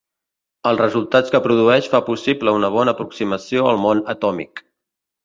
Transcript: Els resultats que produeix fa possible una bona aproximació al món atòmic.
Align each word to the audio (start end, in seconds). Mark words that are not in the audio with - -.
Els 0.69 0.79
resultats 0.83 1.33
que 1.35 1.41
produeix 1.47 1.89
fa 1.91 2.01
possible 2.07 2.53
una 2.61 2.71
bona 2.77 2.95
aproximació 2.97 3.69
al 3.73 3.79
món 3.85 4.03
atòmic. 4.15 4.65